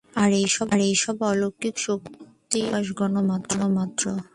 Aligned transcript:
আর 0.13 0.29
এইসব 0.81 1.17
অলৌকিক 1.21 1.75
শক্তির 1.77 2.63
প্রকাশ 2.63 2.85
গৌণমাত্র। 2.91 4.03